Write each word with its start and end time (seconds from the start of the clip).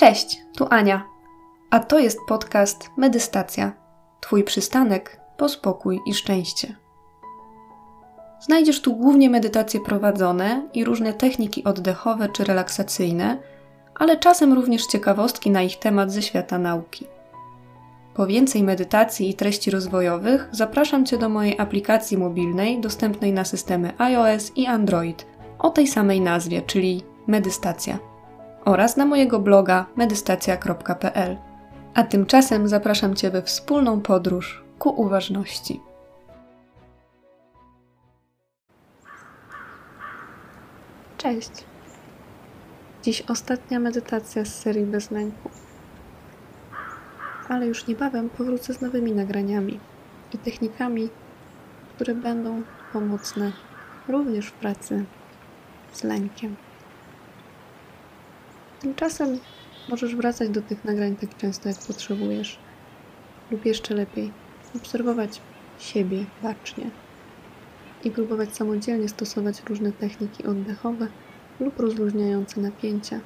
Cześć, 0.00 0.42
tu 0.56 0.66
Ania. 0.70 1.04
A 1.70 1.80
to 1.80 1.98
jest 1.98 2.18
podcast 2.28 2.90
Medystacja. 2.96 3.72
Twój 4.20 4.44
przystanek 4.44 5.20
po 5.36 5.48
spokój 5.48 6.00
i 6.06 6.14
szczęście. 6.14 6.76
Znajdziesz 8.40 8.82
tu 8.82 8.96
głównie 8.96 9.30
medytacje 9.30 9.80
prowadzone 9.80 10.68
i 10.74 10.84
różne 10.84 11.12
techniki 11.12 11.64
oddechowe 11.64 12.28
czy 12.28 12.44
relaksacyjne, 12.44 13.38
ale 13.94 14.16
czasem 14.16 14.52
również 14.52 14.86
ciekawostki 14.86 15.50
na 15.50 15.62
ich 15.62 15.78
temat 15.78 16.12
ze 16.12 16.22
świata 16.22 16.58
nauki. 16.58 17.06
Po 18.14 18.26
więcej 18.26 18.62
medytacji 18.62 19.30
i 19.30 19.34
treści 19.34 19.70
rozwojowych 19.70 20.48
zapraszam 20.52 21.06
Cię 21.06 21.18
do 21.18 21.28
mojej 21.28 21.58
aplikacji 21.58 22.18
mobilnej 22.18 22.80
dostępnej 22.80 23.32
na 23.32 23.44
systemy 23.44 23.92
iOS 23.98 24.52
i 24.56 24.66
Android 24.66 25.26
o 25.58 25.70
tej 25.70 25.86
samej 25.86 26.20
nazwie, 26.20 26.62
czyli 26.62 27.02
Medystacja 27.26 28.09
oraz 28.70 28.96
na 28.96 29.06
mojego 29.06 29.40
bloga 29.40 29.86
medystacja.pl. 29.96 31.36
A 31.94 32.02
tymczasem 32.02 32.68
zapraszam 32.68 33.14
Cię 33.14 33.30
we 33.30 33.42
wspólną 33.42 34.00
podróż 34.00 34.64
ku 34.78 34.88
uważności. 35.02 35.80
Cześć! 41.18 41.50
Dziś 43.02 43.22
ostatnia 43.28 43.78
medytacja 43.78 44.44
z 44.44 44.54
serii 44.54 44.86
Bez 44.86 45.10
Lęku. 45.10 45.50
Ale 47.48 47.66
już 47.66 47.86
niebawem 47.86 48.30
powrócę 48.30 48.74
z 48.74 48.80
nowymi 48.80 49.12
nagraniami 49.12 49.80
i 50.34 50.38
technikami, 50.38 51.08
które 51.94 52.14
będą 52.14 52.62
pomocne 52.92 53.52
również 54.08 54.46
w 54.46 54.52
pracy 54.52 55.04
z 55.92 56.04
lękiem. 56.04 56.56
Tymczasem 58.80 59.38
możesz 59.88 60.16
wracać 60.16 60.50
do 60.50 60.62
tych 60.62 60.84
nagrań 60.84 61.16
tak 61.16 61.36
często, 61.36 61.68
jak 61.68 61.78
potrzebujesz. 61.78 62.58
Lub 63.50 63.66
jeszcze 63.66 63.94
lepiej, 63.94 64.32
obserwować 64.76 65.40
siebie 65.78 66.24
bacznie 66.42 66.90
i 68.04 68.10
próbować 68.10 68.56
samodzielnie 68.56 69.08
stosować 69.08 69.62
różne 69.68 69.92
techniki 69.92 70.44
oddechowe 70.44 71.06
lub 71.60 71.80
rozluźniające 71.80 72.60
napięcia, 72.60 73.20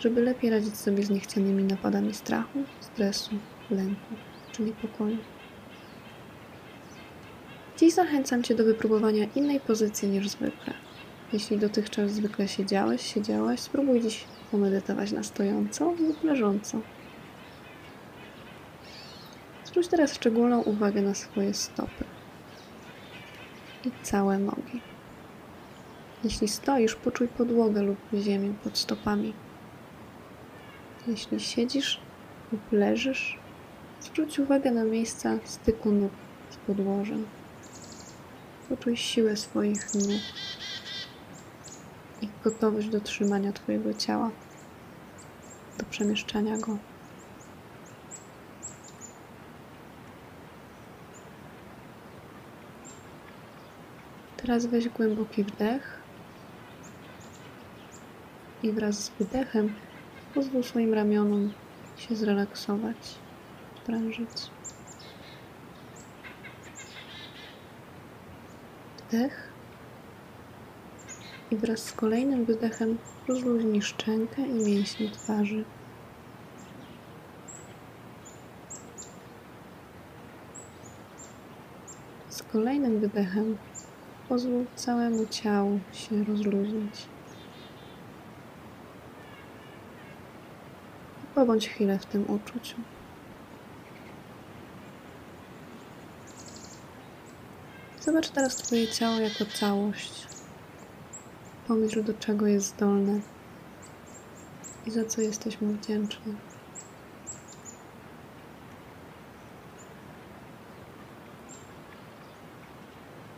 żeby 0.00 0.22
lepiej 0.22 0.50
radzić 0.50 0.76
sobie 0.76 1.02
z 1.02 1.10
niechcianymi 1.10 1.64
napadami 1.64 2.14
strachu, 2.14 2.64
stresu, 2.80 3.30
lęku 3.70 4.14
czy 4.52 4.62
niepokoju. 4.62 5.18
Dziś 7.76 7.94
zachęcam 7.94 8.42
Cię 8.42 8.54
do 8.54 8.64
wypróbowania 8.64 9.26
innej 9.34 9.60
pozycji 9.60 10.08
niż 10.08 10.28
zwykle. 10.28 10.87
Jeśli 11.32 11.58
dotychczas 11.58 12.10
zwykle 12.10 12.48
siedziałeś, 12.48 13.02
siedziałaś, 13.14 13.60
spróbuj 13.60 14.00
dziś 14.00 14.24
pomedytować 14.50 15.12
na 15.12 15.22
stojąco 15.22 15.92
lub 15.92 16.24
leżąco. 16.24 16.80
Zwróć 19.64 19.88
teraz 19.88 20.14
szczególną 20.14 20.62
uwagę 20.62 21.02
na 21.02 21.14
swoje 21.14 21.54
stopy 21.54 22.04
i 23.84 23.90
całe 24.02 24.38
nogi. 24.38 24.80
Jeśli 26.24 26.48
stoisz, 26.48 26.94
poczuj 26.94 27.28
podłogę 27.28 27.82
lub 27.82 27.98
ziemię 28.14 28.54
pod 28.64 28.78
stopami. 28.78 29.32
Jeśli 31.08 31.40
siedzisz 31.40 32.00
lub 32.52 32.72
leżysz, 32.72 33.38
zwróć 34.00 34.38
uwagę 34.38 34.70
na 34.70 34.84
miejsca 34.84 35.38
styku 35.44 35.92
nóg 35.92 36.12
z 36.50 36.56
podłożem. 36.56 37.26
Poczuj 38.68 38.96
siłę 38.96 39.36
swoich 39.36 39.94
nóg 39.94 40.20
i 42.22 42.28
gotowość 42.44 42.88
do 42.88 43.00
trzymania 43.00 43.52
Twojego 43.52 43.94
ciała, 43.94 44.30
do 45.78 45.84
przemieszczania 45.84 46.58
go. 46.58 46.78
Teraz 54.36 54.66
weź 54.66 54.88
głęboki 54.88 55.44
wdech 55.44 55.98
i 58.62 58.72
wraz 58.72 59.04
z 59.04 59.10
wydechem 59.10 59.74
pozwól 60.34 60.64
swoim 60.64 60.94
ramionom 60.94 61.52
się 61.96 62.16
zrelaksować, 62.16 63.14
sprężyć. 63.82 64.28
Wdech 69.08 69.48
i 71.50 71.56
wraz 71.56 71.78
z 71.78 71.92
kolejnym 71.92 72.44
wydechem 72.44 72.98
rozluźnij 73.28 73.82
szczękę 73.82 74.42
i 74.42 74.54
mięśnie 74.54 75.10
twarzy. 75.10 75.64
Z 82.28 82.42
kolejnym 82.42 83.00
wydechem 83.00 83.56
pozwól 84.28 84.64
całemu 84.76 85.26
ciału 85.26 85.80
się 85.92 86.24
rozluźnić. 86.24 87.06
Pobądź 91.34 91.68
chwilę 91.68 91.98
w 91.98 92.06
tym 92.06 92.30
uczuciu. 92.30 92.76
Zobacz 98.00 98.28
teraz 98.28 98.56
Twoje 98.56 98.88
ciało 98.88 99.16
jako 99.16 99.44
całość. 99.46 100.37
Pomyśl, 101.68 102.04
do 102.04 102.14
czego 102.14 102.46
jest 102.46 102.66
zdolne 102.66 103.20
i 104.86 104.90
za 104.90 105.04
co 105.04 105.20
jesteś 105.20 105.60
mu 105.60 105.72
wdzięczny. 105.72 106.34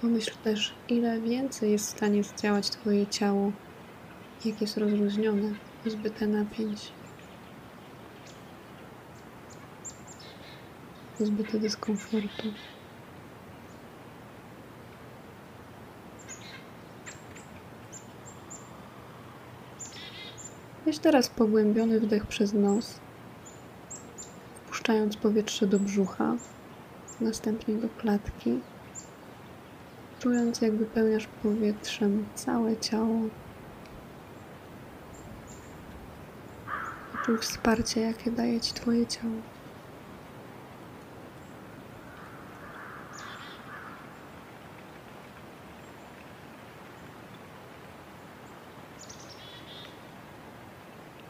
Pomyśl 0.00 0.32
też, 0.44 0.74
ile 0.88 1.20
więcej 1.20 1.72
jest 1.72 1.86
w 1.86 1.96
stanie 1.96 2.24
zdziałać 2.24 2.70
Twoje 2.70 3.06
ciało, 3.06 3.52
jak 4.44 4.60
jest 4.60 4.76
rozluźnione, 4.76 5.54
pozbyte 5.84 6.26
napięć, 6.26 6.92
pozbyte 11.18 11.58
dyskomfortu. 11.58 12.48
Weź 20.84 20.98
teraz 20.98 21.28
pogłębiony 21.28 22.00
wdech 22.00 22.26
przez 22.26 22.52
nos, 22.52 23.00
wpuszczając 24.54 25.16
powietrze 25.16 25.66
do 25.66 25.78
brzucha, 25.78 26.36
następnie 27.20 27.74
do 27.74 27.88
klatki, 27.88 28.60
czując 30.18 30.60
jak 30.60 30.76
wypełniasz 30.76 31.28
powietrzem 31.42 32.26
całe 32.34 32.76
ciało. 32.76 33.20
Czuj 37.24 37.38
wsparcie, 37.38 38.00
jakie 38.00 38.30
daje 38.30 38.60
Ci 38.60 38.74
Twoje 38.74 39.06
ciało. 39.06 39.34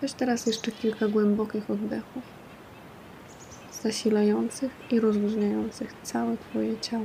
Weź 0.01 0.13
teraz 0.13 0.47
jeszcze 0.47 0.73
kilka 0.73 1.09
głębokich 1.09 1.71
oddechów, 1.71 2.23
zasilających 3.83 4.73
i 4.91 5.01
rozluźniających 5.01 5.95
całe 6.03 6.37
Twoje 6.37 6.81
ciało. 6.81 7.05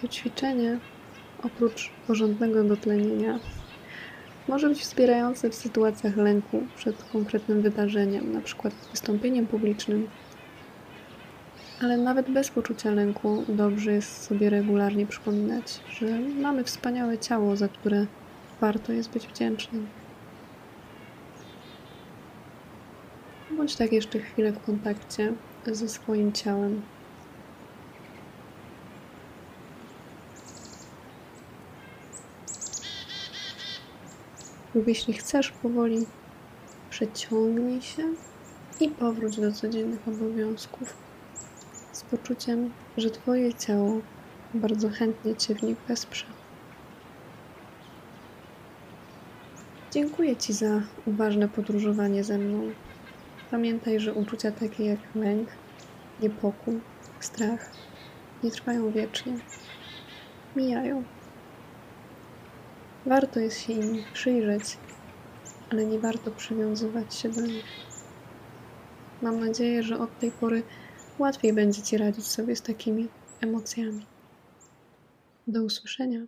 To 0.00 0.08
ćwiczenie, 0.08 0.78
oprócz 1.42 1.90
porządnego 2.06 2.64
dotlenienia, 2.64 3.38
może 4.48 4.68
być 4.68 4.80
wspierające 4.80 5.50
w 5.50 5.54
sytuacjach 5.54 6.16
lęku 6.16 6.66
przed 6.76 7.04
konkretnym 7.12 7.62
wydarzeniem, 7.62 8.30
np. 8.30 8.70
wystąpieniem 8.90 9.46
publicznym 9.46 10.08
ale 11.82 11.96
nawet 11.96 12.30
bez 12.30 12.50
poczucia 12.50 12.90
lęku 12.90 13.44
dobrze 13.48 13.92
jest 13.92 14.22
sobie 14.22 14.50
regularnie 14.50 15.06
przypominać, 15.06 15.80
że 15.90 16.06
mamy 16.20 16.64
wspaniałe 16.64 17.18
ciało, 17.18 17.56
za 17.56 17.68
które 17.68 18.06
warto 18.60 18.92
jest 18.92 19.10
być 19.10 19.26
wdzięcznym. 19.26 19.86
Bądź 23.56 23.76
tak 23.76 23.92
jeszcze 23.92 24.18
chwilę 24.18 24.52
w 24.52 24.64
kontakcie 24.64 25.32
ze 25.66 25.88
swoim 25.88 26.32
ciałem. 26.32 26.82
Lub 34.74 34.88
jeśli 34.88 35.14
chcesz, 35.14 35.50
powoli 35.50 36.06
przeciągnij 36.90 37.82
się 37.82 38.02
i 38.80 38.88
powróć 38.88 39.40
do 39.40 39.52
codziennych 39.52 40.08
obowiązków. 40.08 41.09
Poczuciem, 42.10 42.70
że 42.96 43.10
Twoje 43.10 43.54
ciało 43.54 44.00
bardzo 44.54 44.88
chętnie 44.88 45.36
Cię 45.36 45.54
w 45.54 45.62
nich 45.62 45.76
wesprze. 45.88 46.26
Dziękuję 49.90 50.36
Ci 50.36 50.52
za 50.52 50.82
uważne 51.06 51.48
podróżowanie 51.48 52.24
ze 52.24 52.38
mną. 52.38 52.70
Pamiętaj, 53.50 54.00
że 54.00 54.14
uczucia 54.14 54.52
takie 54.52 54.84
jak 54.84 54.98
lęk, 55.14 55.48
niepokój, 56.20 56.80
strach 57.20 57.70
nie 58.42 58.50
trwają 58.50 58.90
wiecznie. 58.90 59.38
Mijają. 60.56 61.04
Warto 63.06 63.40
jest 63.40 63.60
się 63.60 63.72
im 63.72 64.02
przyjrzeć, 64.12 64.76
ale 65.70 65.86
nie 65.86 65.98
warto 65.98 66.30
przywiązywać 66.30 67.14
się 67.14 67.28
do 67.28 67.40
nich. 67.40 67.64
Mam 69.22 69.40
nadzieję, 69.40 69.82
że 69.82 69.98
od 69.98 70.18
tej 70.18 70.30
pory 70.30 70.62
łatwiej 71.20 71.52
będzie 71.52 71.82
Ci 71.82 71.98
radzić 71.98 72.26
sobie 72.26 72.56
z 72.56 72.62
takimi 72.62 73.08
emocjami. 73.40 74.06
Do 75.46 75.62
usłyszenia. 75.64 76.26